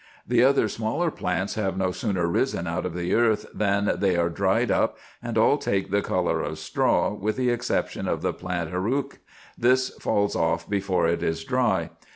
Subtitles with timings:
[0.27, 4.31] The other smaller plants have no sooner risen out of the earth than they are
[4.31, 8.71] dried up, and all take the colour of straw, with the exception of the plant
[8.71, 9.19] harack;
[9.55, 11.91] this falls off before it is dry.